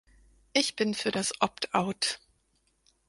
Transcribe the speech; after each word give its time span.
Ich 0.53 0.75
bin 0.75 0.95
für 0.95 1.11
das 1.11 1.31
"Opt-Out". 1.41 2.19